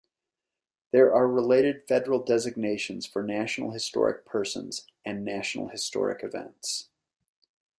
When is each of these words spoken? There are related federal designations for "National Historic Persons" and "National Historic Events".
There 0.89 1.13
are 1.13 1.27
related 1.27 1.87
federal 1.87 2.23
designations 2.23 3.05
for 3.05 3.21
"National 3.21 3.69
Historic 3.69 4.25
Persons" 4.25 4.87
and 5.05 5.23
"National 5.23 5.67
Historic 5.67 6.23
Events". 6.23 6.89